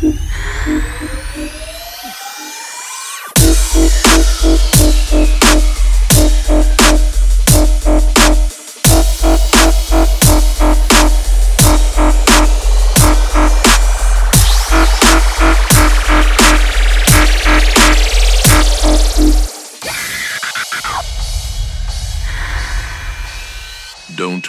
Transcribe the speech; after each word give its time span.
Don't 0.00 0.16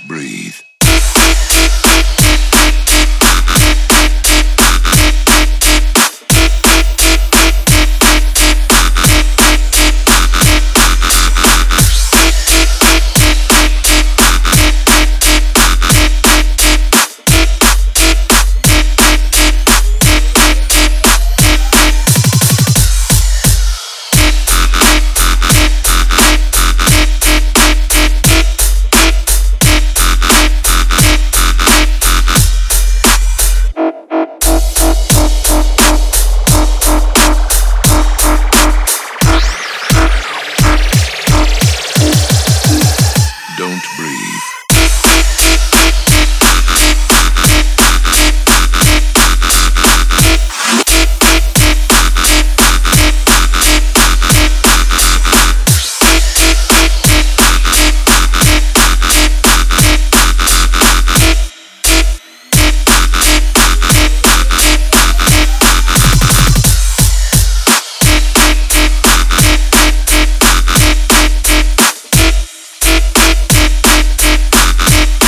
breathe. 0.07 0.70
Peace. 44.22 44.50